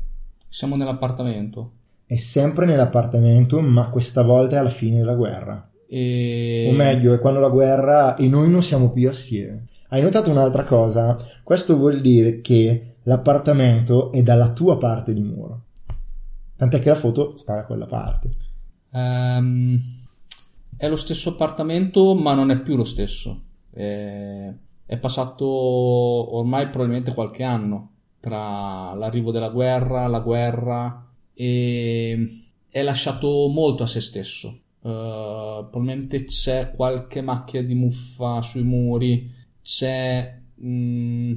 [0.47, 1.71] siamo nell'appartamento.
[2.05, 5.71] È sempre nell'appartamento, ma questa volta è alla fine della guerra.
[5.87, 6.69] E...
[6.71, 9.63] O meglio, è quando la guerra e noi non siamo più assieme.
[9.87, 11.17] Hai notato un'altra cosa?
[11.41, 15.61] Questo vuol dire che l'appartamento è dalla tua parte di muro.
[16.55, 18.29] Tant'è che la foto sta da quella parte.
[18.91, 19.81] Ehm,
[20.77, 23.45] è lo stesso appartamento, ma non è più lo stesso.
[23.73, 24.53] È,
[24.85, 33.49] è passato ormai probabilmente qualche anno tra l'arrivo della guerra, la guerra e è lasciato
[33.49, 34.59] molto a se stesso.
[34.79, 39.29] Uh, probabilmente c'è qualche macchia di muffa sui muri,
[39.61, 41.33] c'è mh,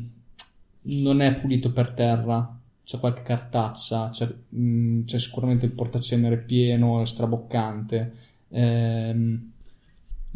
[0.83, 7.05] non è pulito per terra, c'è qualche cartaccia, c'è, mh, c'è sicuramente il portacenere pieno,
[7.05, 8.13] straboccante.
[8.51, 9.53] Ehm,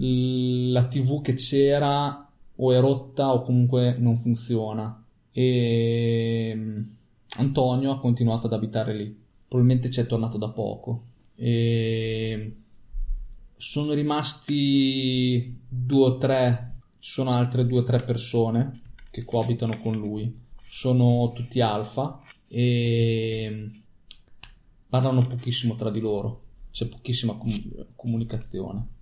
[0.03, 5.05] la TV che c'era o è rotta o comunque non funziona.
[5.33, 6.85] E
[7.37, 9.19] Antonio ha continuato ad abitare lì.
[9.47, 11.03] Probabilmente ci è tornato da poco.
[11.35, 12.57] E
[13.57, 19.95] sono rimasti due o tre, ci sono altre due o tre persone che coabitano con
[19.95, 20.35] lui.
[20.67, 23.71] Sono tutti alfa e
[24.89, 28.99] parlano pochissimo tra di loro, c'è pochissima com- comunicazione.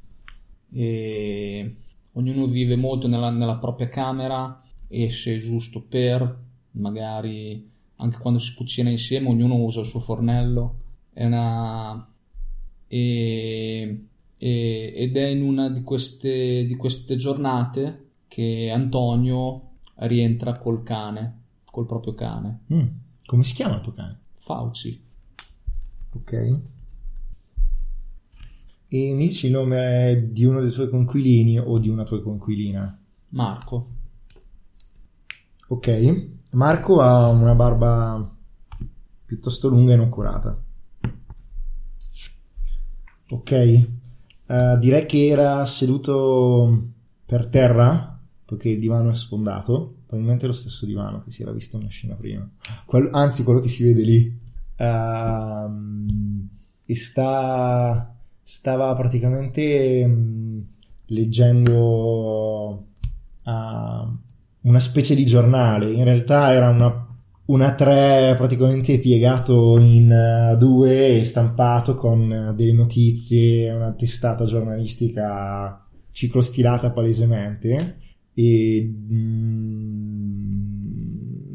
[0.70, 1.74] E
[2.12, 8.90] ognuno vive molto nella, nella propria camera, esce giusto per, magari anche quando si cucina
[8.90, 10.80] insieme, ognuno usa il suo fornello.
[11.12, 12.06] È una.
[12.86, 14.04] E,
[14.38, 21.42] e, ed è in una di queste, di queste giornate che Antonio rientra col cane,
[21.64, 22.60] col proprio cane.
[22.72, 22.86] Mm.
[23.26, 24.18] Come si chiama il tuo cane?
[24.30, 25.04] Fauci.
[26.14, 26.60] Ok.
[28.90, 32.98] E mi dici il nome di uno dei tuoi conquilini o di una tua conquilina?
[33.28, 33.86] Marco.
[35.68, 36.30] Ok.
[36.52, 38.34] Marco ha una barba
[39.26, 40.58] piuttosto lunga e non curata.
[43.30, 43.86] Ok.
[44.46, 46.88] Uh, direi che era seduto
[47.26, 49.96] per terra, perché il divano è sfondato.
[50.06, 52.50] Probabilmente lo stesso divano che si era visto nella scena prima.
[52.86, 54.40] Quello, anzi, quello che si vede lì.
[54.78, 56.46] Uh,
[56.86, 58.17] e sta,
[58.50, 60.64] stava praticamente um,
[61.08, 62.86] leggendo
[63.44, 63.50] uh,
[64.62, 65.92] una specie di giornale.
[65.92, 72.54] In realtà era una, una 3 praticamente piegato in uh, due e stampato con uh,
[72.54, 77.98] delle notizie, una testata giornalistica ciclostilata palesemente
[78.32, 80.38] e mh,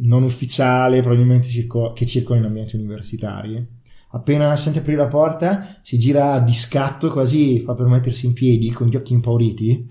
[0.01, 3.82] non ufficiale, probabilmente circo, che circola in ambienti universitari.
[4.15, 8.69] Appena sente aprire la porta, si gira di scatto, quasi fa per mettersi in piedi
[8.69, 9.88] con gli occhi impauriti.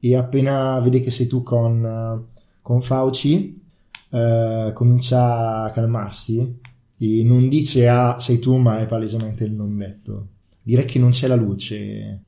[0.00, 2.24] E appena vede che sei tu con,
[2.62, 3.62] con Fauci,
[4.10, 6.58] eh, comincia a calmarsi
[6.98, 10.28] e non dice ah sei tu, ma è palesemente il non detto.
[10.62, 12.22] Direi che non c'è la luce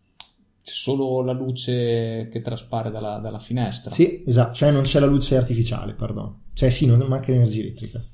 [0.63, 3.91] c'è solo la luce che traspare dalla, dalla, finestra.
[3.91, 6.43] Sì, esatto, cioè non c'è la luce artificiale, perdono.
[6.53, 8.05] Cioè sì, non manca l'energia elettrica.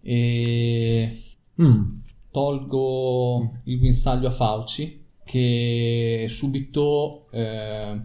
[0.00, 1.22] E
[1.60, 1.97] Mm.
[2.30, 8.00] Tolgo il guinzaglio a Fauci che subito eh,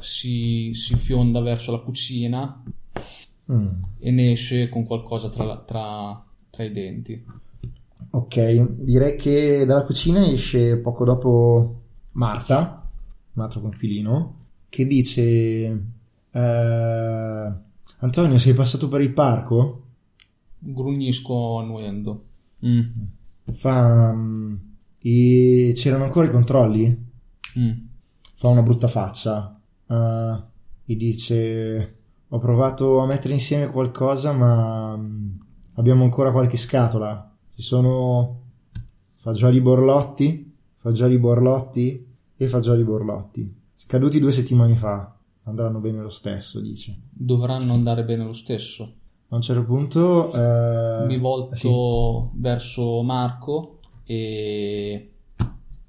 [0.00, 2.62] si, si fionda verso la cucina
[3.52, 3.68] Mm.
[3.98, 7.22] e ne esce con qualcosa tra, tra- tra i denti.
[8.10, 11.80] Ok, direi che dalla cucina esce poco dopo
[12.12, 12.88] Marta,
[13.34, 14.36] un altro conquilino,
[14.70, 15.22] che dice
[16.30, 17.52] eh,
[17.98, 19.82] Antonio sei passato per il parco?
[20.58, 22.24] Grugnisco annuendo.
[22.64, 22.80] Mm,
[23.52, 24.16] Fa
[25.06, 27.12] e c'erano ancora i controlli?
[27.58, 27.72] mm.
[28.36, 30.42] Fa una brutta faccia eh,
[30.86, 35.30] e dice ho provato a mettere insieme qualcosa ma mm,
[35.74, 37.30] abbiamo ancora qualche scatola.
[37.54, 38.40] Ci sono
[39.10, 43.54] fagioli borlotti, fagioli borlotti e fagioli borlotti.
[43.74, 45.14] Scaduti due settimane fa.
[45.44, 46.98] Andranno bene lo stesso, dice.
[47.10, 48.94] Dovranno andare bene lo stesso.
[49.34, 50.32] A un certo punto...
[50.32, 52.38] eh, Mi volto sì.
[52.40, 55.10] verso Marco e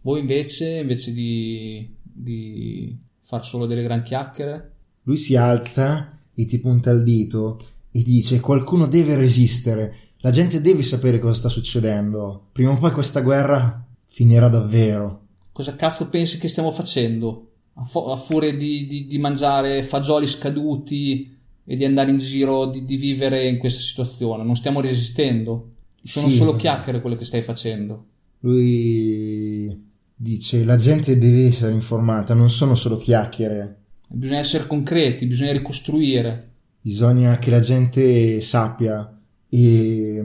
[0.02, 4.72] voi invece, invece di, di far solo delle gran chiacchiere,
[5.04, 7.60] Lui si alza e ti punta il dito
[7.92, 9.96] e dice qualcuno deve resistere.
[10.22, 12.48] La gente deve sapere cosa sta succedendo.
[12.52, 15.22] Prima o poi questa guerra finirà davvero.
[15.52, 17.50] cosa cazzo pensi che stiamo facendo?
[17.76, 21.35] A, fo- a furia di, di- di mangiare fagioli scaduti
[21.66, 24.44] e di andare in giro, di, di vivere in questa situazione?
[24.44, 25.72] Non stiamo resistendo?
[26.04, 26.36] Sono Sì.
[26.36, 28.06] solo chiacchiere quelle che stai facendo.
[28.40, 29.84] Lui
[30.16, 33.78] dice la gente deve essere informata, non sono solo chiacchiere.
[34.08, 36.52] Bisogna essere concreti, bisogna ricostruire.
[36.80, 39.12] Bisogna che la gente sappia
[39.50, 40.24] e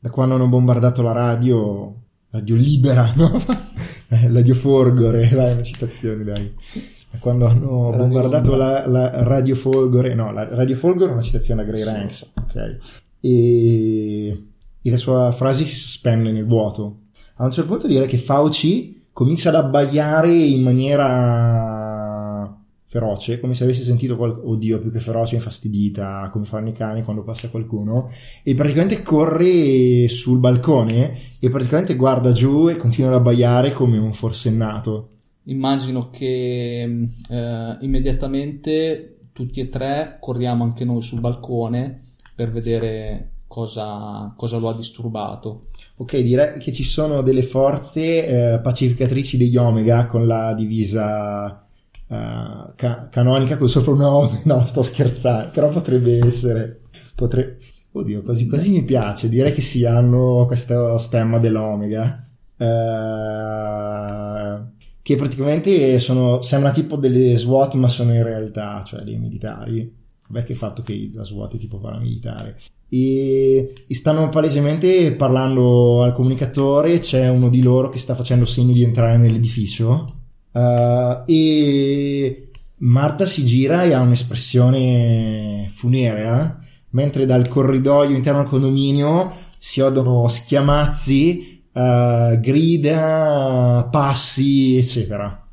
[0.00, 1.94] da quando hanno bombardato la radio,
[2.30, 3.30] radio libera, no?
[4.08, 6.52] Eh, radio Folgore, dai, una citazione, dai.
[7.18, 11.62] Quando hanno Radio bombardato la, la radio Folgore, no, la radio Folgore è una citazione
[11.62, 11.84] a Gray Sì.
[11.84, 12.76] Ranks, ok?
[13.20, 14.44] E,
[14.80, 17.00] e la sua frase si sospende nel vuoto.
[17.36, 21.78] A un certo punto direi che Fauci comincia ad abbaiare in maniera
[22.86, 27.02] feroce, come se avesse sentito qualcosa, oddio, più che feroce, infastidita, come fanno i cani
[27.02, 28.10] quando passa qualcuno,
[28.42, 34.12] e praticamente corre sul balcone e praticamente guarda giù e continua ad abbaiare come un
[34.12, 35.08] forsennato.
[35.50, 42.02] Immagino che mh, eh, immediatamente tutti e tre corriamo anche noi sul balcone
[42.34, 45.66] per vedere cosa, cosa lo ha disturbato.
[45.96, 51.66] Ok, direi che ci sono delle forze eh, pacificatrici degli Omega con la divisa
[52.06, 54.40] eh, ca- canonica con sopra Omega.
[54.46, 56.80] No, sto scherzando, però potrebbe essere.
[57.14, 57.58] Potre...
[57.92, 59.28] Oddio, quasi quasi mi piace.
[59.28, 62.22] Direi che sì, hanno questo stemma dell'Omega.
[62.56, 64.78] eh,
[65.10, 69.92] che praticamente sono, sembra tipo delle SWAT, ma sono in realtà, cioè dei militari.
[70.28, 72.56] Vabbè, che fatto che la SWAT è tipo paramilitare
[72.88, 77.00] e, stanno palesemente parlando al comunicatore.
[77.00, 80.04] C'è uno di loro che sta facendo segno di entrare nell'edificio.
[80.52, 86.56] eh, e Marta si gira e ha un'espressione funerea,
[86.90, 95.46] mentre dal corridoio interno al condominio si odono schiamazzi, eh, grida, passi, eccetera.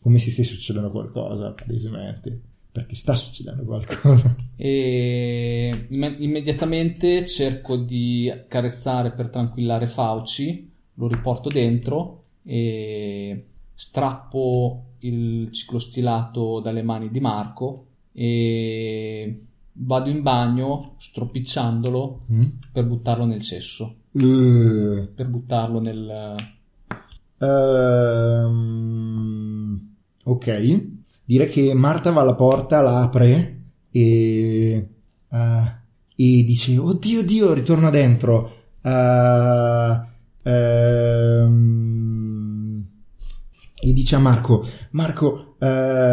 [0.00, 2.40] Come se stia succedendo qualcosa, palesemente.
[2.70, 4.34] Perché sta succedendo qualcosa.
[4.56, 15.50] E imme- immediatamente cerco di carezzare per tranquillare Fauci, lo riporto dentro e strappo il
[15.52, 22.42] ciclostilato dalle mani di Marco e vado in bagno stropicciandolo Mm?
[22.72, 25.08] per buttarlo nel cesso, Eh.
[25.14, 26.36] per buttarlo nel...
[27.38, 28.64] Ehm,
[30.24, 30.88] ok,
[31.24, 34.88] direi che Marta va alla porta, la apre e,
[35.30, 35.82] eh,
[36.16, 38.50] e dice: Oddio, Dio, ritorna dentro.
[38.80, 40.00] Eh,
[40.42, 41.74] ehm,
[43.80, 45.56] e dice a Marco: Marco,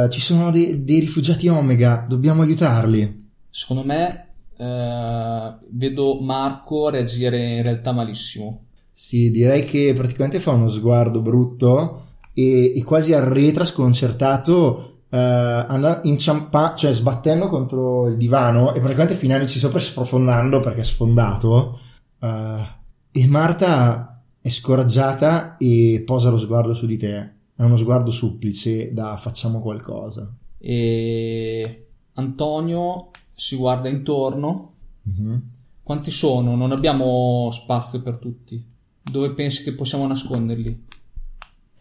[0.10, 3.16] ci sono de- dei rifugiati Omega, dobbiamo aiutarli.
[3.50, 4.31] Secondo me
[4.62, 8.66] eh, vedo Marco reagire in realtà malissimo.
[8.92, 16.08] Sì, direi che praticamente fa uno sguardo brutto e, e quasi arretra sconcertato, eh, andando
[16.08, 21.80] inciampa- cioè sbattendo contro il divano e praticamente finendoci sopra e sprofondando perché è sfondato.
[22.20, 22.80] Eh,
[23.14, 27.34] e Marta è scoraggiata e posa lo sguardo su di te.
[27.56, 30.32] È uno sguardo supplice da facciamo qualcosa.
[30.60, 33.10] E Antonio
[33.42, 34.74] si guarda intorno.
[35.02, 35.44] Mhm.
[35.82, 36.56] Quanti sono?
[36.56, 38.64] Non abbiamo spazio per tutti.
[39.02, 40.86] Dove pensi che possiamo nasconderli?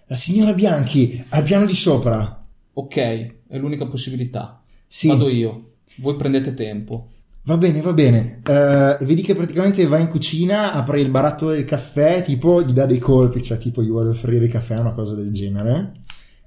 [0.07, 2.47] La signora Bianchi al piano di sopra.
[2.73, 4.63] Ok, è l'unica possibilità.
[4.87, 5.09] Sì.
[5.09, 5.73] Vado io.
[5.99, 7.11] Voi prendete tempo.
[7.43, 8.41] Va bene, va bene.
[8.43, 12.87] Eh, vedi che praticamente va in cucina, apre il baratto del caffè, tipo gli dà
[12.87, 15.93] dei colpi, cioè tipo gli vuole offrire il caffè, una cosa del genere.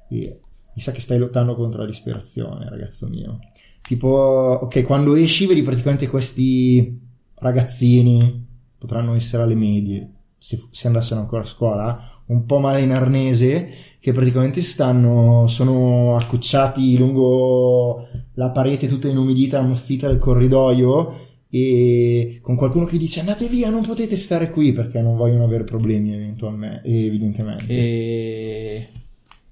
[0.10, 0.40] E
[0.74, 3.38] mi sa che stai lottando contro la disperazione, ragazzo mio.
[3.86, 7.00] Tipo, ok, quando esci vedi praticamente questi
[7.36, 12.92] ragazzini, potranno essere alle medie, se, se andassero ancora a scuola, un po' male in
[12.92, 13.70] arnese,
[14.00, 22.56] che praticamente stanno, sono accucciati lungo la parete tutta inumidita, ammuffita del corridoio e con
[22.56, 27.68] qualcuno che dice andate via, non potete stare qui perché non vogliono avere problemi evidentemente.
[27.68, 28.88] E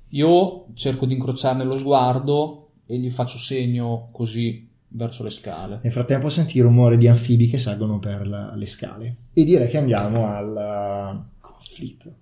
[0.09, 2.60] io cerco di incrociarne lo sguardo
[2.91, 5.79] e gli faccio segno così verso le scale.
[5.83, 9.15] Nel frattempo senti il rumore di anfibi che salgono per la- le scale.
[9.33, 12.13] E direi che andiamo al uh, conflitto.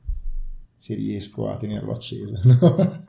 [0.76, 2.34] Se riesco a tenerlo acceso.
[2.44, 3.04] no?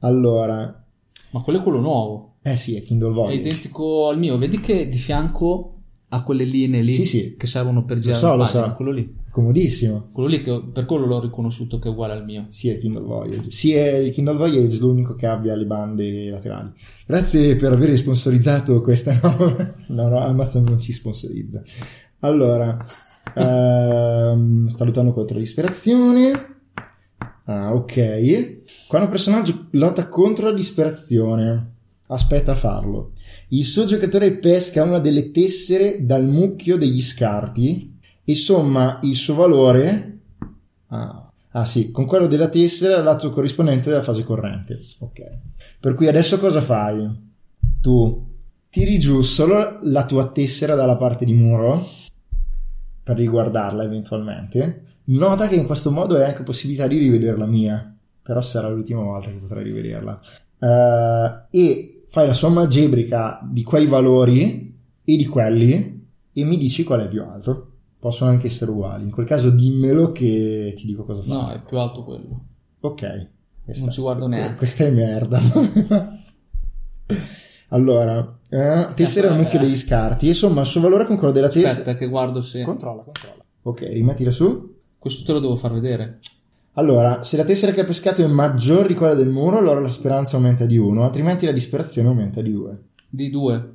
[0.00, 0.84] allora,
[1.30, 2.34] Ma quello è quello nuovo.
[2.42, 3.40] eh sì, è Kindle È Voyage.
[3.40, 4.36] identico al mio.
[4.36, 5.70] Vedi che di fianco
[6.08, 7.36] ha quelle linee lì Sì, sì.
[7.36, 8.66] che servono per girare so, la lo pagina.
[8.68, 8.72] so.
[8.74, 9.16] Quello lì.
[9.34, 10.10] Comodissimo.
[10.12, 12.46] Quello lì che per quello l'ho riconosciuto che è uguale al mio.
[12.50, 13.50] Sì, è Kindle Voyage.
[13.50, 16.70] Sì, è il Kindle Voyage l'unico che abbia le bande laterali.
[17.04, 19.12] Grazie per aver sponsorizzato questa.
[19.88, 21.60] No, no, no Amazon non ci sponsorizza.
[22.20, 22.76] Allora,
[23.34, 26.30] ehm, sta lottando contro l'ispirazione.
[27.46, 28.86] Ah, ok.
[28.86, 31.72] Quando un personaggio lotta contro la disperazione,
[32.06, 33.10] aspetta a farlo.
[33.48, 37.93] Il suo giocatore pesca una delle tessere dal mucchio degli scarti
[38.24, 40.18] e somma il suo valore.
[40.88, 41.24] Ah,
[41.56, 44.76] Ah sì, con quello della tessera lato corrispondente della fase corrente.
[44.98, 45.20] Ok.
[45.78, 47.08] Per cui adesso cosa fai?
[47.80, 48.28] Tu
[48.68, 51.86] tiri giù solo la tua tessera dalla parte di muro
[53.04, 54.96] per riguardarla eventualmente.
[55.04, 59.02] Nota che in questo modo hai anche possibilità di rivedere la mia, però sarà l'ultima
[59.02, 60.20] volta che potrai rivederla.
[60.58, 66.82] Uh, e fai la somma algebrica di quei valori e di quelli e mi dici
[66.82, 67.73] qual è più alto.
[68.04, 69.04] Possono anche essere uguali.
[69.04, 71.40] In quel caso dimmelo che ti dico cosa fare.
[71.40, 72.44] No, è più alto quello.
[72.80, 73.28] Ok.
[73.64, 74.56] Questa, non ci guardo neanche.
[74.56, 75.40] Questa è merda.
[77.68, 80.26] allora, eh, tessera al mucchio degli scarti.
[80.26, 81.70] Insomma, il suo valore con quello della tessera.
[81.70, 82.62] Aspetta, che guardo se.
[82.62, 83.42] Controlla, controlla.
[83.62, 84.74] Ok, rimettila su.
[84.98, 86.18] Questo te lo devo far vedere.
[86.74, 89.88] Allora, se la tessera che ha pescato è maggiore di quella del muro, allora la
[89.88, 92.82] speranza aumenta di 1, altrimenti la disperazione aumenta di 2.
[93.08, 93.74] Di 2.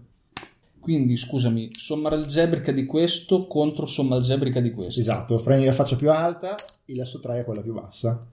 [0.79, 4.99] Quindi, scusami, somma algebrica di questo contro somma algebrica di questo.
[4.99, 6.55] Esatto, prendi la faccia più alta
[6.85, 8.25] e la sottrai a quella più bassa.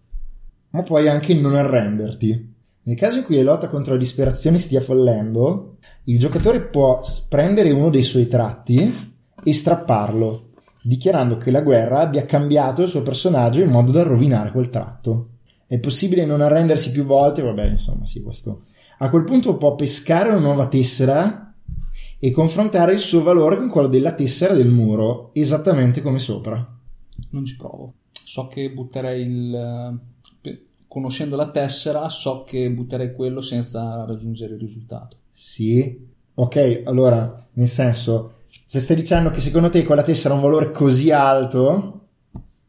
[0.70, 2.54] Ma puoi anche non arrenderti.
[2.82, 7.72] Nel caso in cui la lotta contro la disperazione stia fallendo, il giocatore può prendere
[7.72, 8.94] uno dei suoi tratti
[9.42, 10.50] e strapparlo,
[10.82, 15.30] dichiarando che la guerra abbia cambiato il suo personaggio in modo da rovinare quel tratto.
[15.66, 18.62] È possibile non arrendersi più volte, vabbè, insomma, sì, questo.
[18.98, 21.45] A quel punto può pescare una nuova tessera
[22.18, 26.74] e confrontare il suo valore con quello della tessera del muro, esattamente come sopra.
[27.30, 27.94] Non ci provo.
[28.24, 30.00] So che butterei il.
[30.88, 35.18] Conoscendo la tessera, so che butterei quello senza raggiungere il risultato.
[35.30, 36.14] Sì.
[36.38, 40.70] Ok, allora, nel senso, se stai dicendo che secondo te quella tessera ha un valore
[40.70, 42.06] così alto.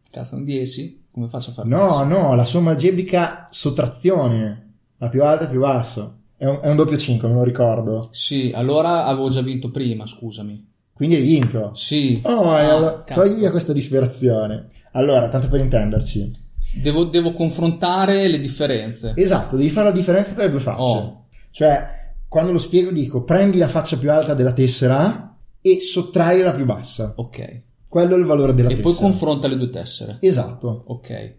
[0.09, 1.05] Cazzo, un 10?
[1.11, 2.03] Come faccio a fare No, questo?
[2.05, 4.73] no, la somma algebrica sottrazione.
[4.97, 6.16] La più alta e più basso.
[6.38, 8.07] È un, è un doppio 5, me lo ricordo.
[8.11, 10.65] Sì, allora avevo già vinto prima, scusami.
[10.93, 11.71] Quindi hai vinto.
[11.75, 12.19] Sì.
[12.23, 14.67] Oh, Ah, allora, togli via questa disperazione.
[14.93, 16.45] Allora, tanto per intenderci.
[16.81, 19.13] Devo, devo confrontare le differenze.
[19.15, 20.81] Esatto, devi fare la differenza tra le due facce.
[20.81, 21.25] Oh.
[21.51, 21.85] Cioè,
[22.27, 26.65] quando lo spiego dico, prendi la faccia più alta della tessera e sottrai la più
[26.65, 27.13] bassa.
[27.17, 27.61] Ok.
[27.88, 28.89] Quello è il valore della E tessera.
[28.93, 30.17] poi confronta le due tessere.
[30.19, 31.35] Esatto, Ok.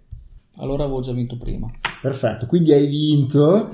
[0.56, 1.70] Allora avevo già vinto prima.
[2.02, 2.46] perfetto.
[2.46, 3.68] Quindi hai vinto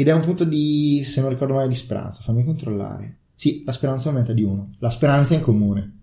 [0.00, 2.22] ed è un punto di, se non ricordo male, di speranza.
[2.22, 3.16] Fammi controllare.
[3.34, 4.74] Sì, la speranza aumenta di uno.
[4.78, 5.98] La speranza è in comune.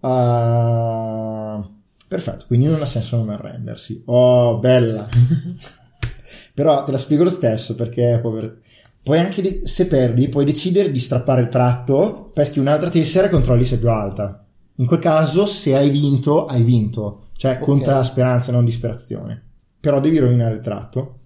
[0.00, 1.68] Ah,
[2.08, 4.02] perfetto, quindi non ha senso non arrendersi.
[4.06, 5.08] Oh, bella.
[6.54, 8.58] Però te la spiego lo stesso perché pover-
[9.02, 13.64] puoi anche, se perdi, puoi decidere di strappare il tratto, peschi un'altra tessera e controlli
[13.64, 14.44] se è più alta.
[14.76, 17.28] In quel caso, se hai vinto, hai vinto.
[17.36, 17.60] Cioè, Ok.
[17.60, 19.42] conta la speranza, non disperazione.
[19.78, 21.19] Però devi rovinare il tratto.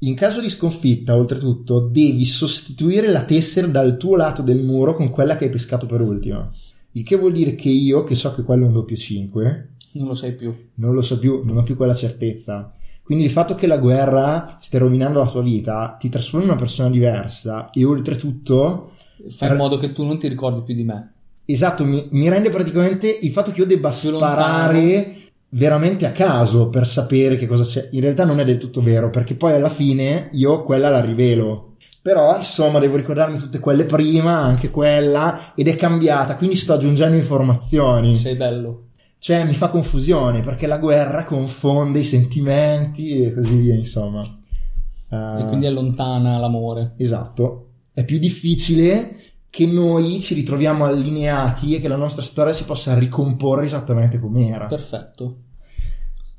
[0.00, 5.10] In caso di sconfitta, oltretutto, devi sostituire la tessera dal tuo lato del muro con
[5.10, 6.48] quella che hai pescato per ultima.
[6.92, 10.08] Il che vuol dire che io, che so che quello è un doppio 5, Non
[10.08, 10.54] lo sai più.
[10.74, 12.72] non lo so più, non ho più quella certezza.
[13.02, 16.60] Quindi il fatto che la guerra stia rovinando la tua vita ti trasforma in una
[16.60, 18.90] persona diversa e oltretutto,
[19.30, 21.12] Fai in modo che tu non ti ricordi più di me.
[21.44, 25.16] esatto, mi, mi rende praticamente il fatto che io debba Più sparare
[25.50, 27.88] veramente a caso per sapere che cosa c'è.
[27.92, 31.74] In realtà non è del tutto vero, perché poi alla fine io quella la rivelo.
[32.02, 37.16] Però insomma devo ricordarmi tutte quelle prima, anche quella, ed è cambiata, quindi sto aggiungendo
[37.16, 38.16] informazioni.
[38.16, 38.82] Sei bello.
[39.18, 44.22] Cioè mi fa confusione perché la guerra confonde i sentimenti e così via, insomma.
[44.22, 46.92] E Eh, quindi allontana l'amore.
[46.96, 47.62] Esatto.
[47.92, 49.16] È più difficile
[49.50, 54.66] che noi ci ritroviamo allineati e che la nostra storia si possa ricomporre esattamente com'era.
[54.66, 55.36] Perfetto.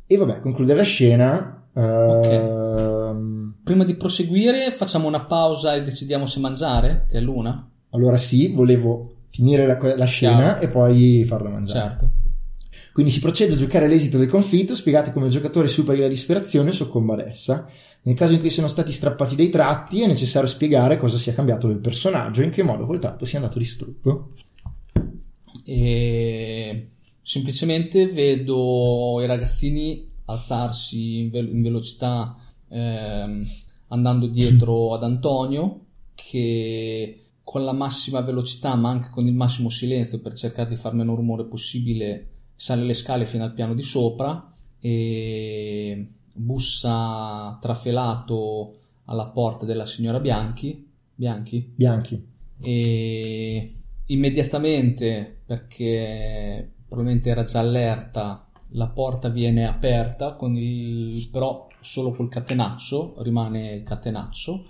[0.06, 1.68] E vabbè, conclude la scena.
[1.74, 7.70] ehm, Prima di proseguire, facciamo una pausa e decidiamo se mangiare, che è l'una.
[7.92, 10.60] Allora sì, volevo finire la, la scena Chiaro.
[10.62, 11.90] e poi farla mangiare.
[11.90, 12.12] Certo.
[12.94, 16.70] Quindi si procede a giocare all'esito del conflitto, spiegate come il giocatore superi la disperazione
[16.70, 17.68] e soccomba ad essa.
[18.04, 21.68] Nel caso in cui siano stati strappati dei tratti, è necessario spiegare cosa sia cambiato
[21.68, 24.32] del personaggio e in che modo quel tratto sia andato distrutto.
[25.66, 26.90] E
[27.22, 32.38] semplicemente vedo i ragazzini alzarsi in, ve- in velocità
[32.70, 33.46] ehm,
[33.88, 35.82] andando dietro ad Antonio
[36.16, 40.94] che con la massima velocità ma anche con il massimo silenzio per cercare di far
[40.94, 46.08] meno rumore possibile sale le scale fino al piano di sopra e
[46.38, 48.76] bussa trafelato
[49.06, 52.28] alla porta della signora Bianchi Bianchi Bianchi.
[52.62, 53.74] e
[54.06, 62.30] immediatamente perché probabilmente era già allerta la porta viene aperta con il però solo col
[62.30, 64.66] catenaccio rimane il catenaccio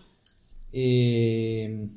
[0.69, 1.89] e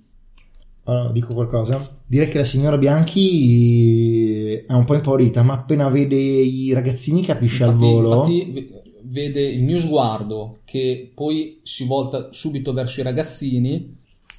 [0.85, 1.99] Allora, dico qualcosa.
[2.07, 7.63] Direi che la signora Bianchi è un po' impaurita, ma appena vede i ragazzini capisce
[7.65, 8.27] al infatti, volo.
[8.27, 8.80] infatti
[9.11, 13.97] vede il mio sguardo che poi si volta subito verso i ragazzini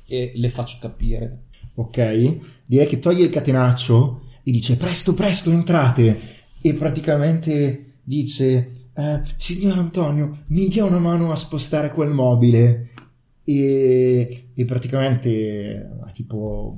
[0.08, 1.44] e le faccio capire.
[1.76, 2.38] Ok?
[2.66, 6.18] Direi che toglie il catenaccio e dice presto, presto, entrate.
[6.62, 12.90] E praticamente dice, eh, signor Antonio, mi dia una mano a spostare quel mobile.
[13.44, 16.78] E, e praticamente ha tipo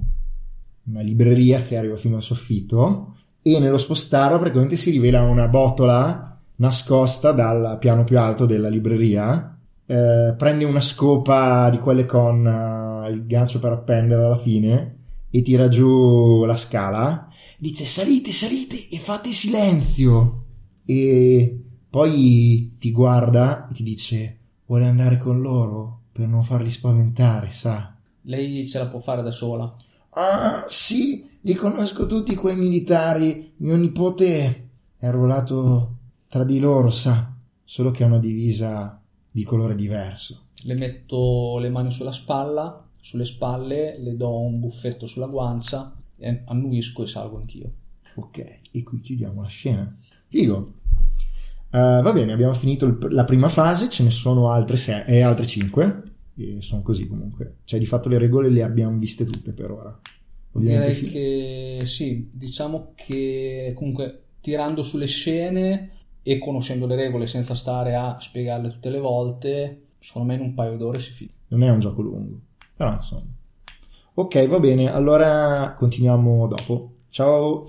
[0.86, 6.33] una libreria che arriva fino al soffitto e nello spostarla praticamente si rivela una botola
[6.56, 9.58] nascosta dal piano più alto della libreria.
[9.86, 14.98] Eh, prende una scopa di quelle con uh, il gancio per appendere alla fine
[15.30, 17.28] e tira giù la scala.
[17.58, 20.44] Dice salite, salite e fate silenzio.
[20.86, 27.50] E poi ti guarda e ti dice vuole andare con loro per non farli spaventare,
[27.52, 27.96] sa.
[28.24, 29.76] Lei ce la può fare da sola.
[30.12, 33.54] Ah, sì, li conosco tutti quei militari.
[33.58, 35.98] Mio nipote è arruolato
[36.34, 37.32] tra di loro, sa,
[37.64, 40.46] solo che ha una divisa di colore diverso.
[40.64, 46.42] Le metto le mani sulla spalla, sulle spalle, le do un buffetto sulla guancia e
[46.46, 47.72] annuisco e salgo anch'io.
[48.16, 49.96] Ok, e qui chiudiamo la scena.
[50.28, 50.74] Dico,
[51.74, 55.22] Uh, va bene, abbiamo finito il, la prima fase, ce ne sono altre, sei, e
[55.22, 56.04] altre 5
[56.38, 57.56] e sono così comunque.
[57.64, 60.00] Cioè di fatto le regole le abbiamo viste tutte per ora.
[60.52, 65.90] Ovviamente Direi fi- che sì, diciamo che comunque tirando sulle scene
[66.24, 70.54] e conoscendo le regole senza stare a spiegarle tutte le volte, secondo me in un
[70.54, 71.38] paio d'ore si finisce.
[71.50, 72.40] Non è un gioco lungo,
[72.76, 73.30] però insomma.
[74.16, 76.92] Ok, va bene, allora continuiamo dopo.
[77.10, 77.66] Ciao!